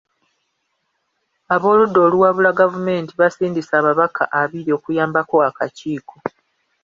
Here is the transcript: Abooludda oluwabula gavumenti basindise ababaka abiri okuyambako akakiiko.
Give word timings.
Abooludda 1.53 1.99
oluwabula 2.07 2.49
gavumenti 2.59 3.11
basindise 3.19 3.71
ababaka 3.79 4.23
abiri 4.41 4.71
okuyambako 4.77 5.35
akakiiko. 5.49 6.15